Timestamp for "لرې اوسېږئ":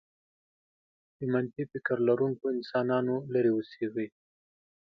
3.33-4.07